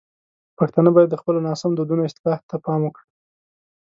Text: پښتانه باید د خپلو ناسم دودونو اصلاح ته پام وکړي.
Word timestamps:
پښتانه 0.57 0.89
باید 0.95 1.09
د 1.11 1.15
خپلو 1.21 1.39
ناسم 1.47 1.71
دودونو 1.73 2.01
اصلاح 2.09 2.39
ته 2.49 2.55
پام 2.65 2.81
وکړي. 2.83 3.07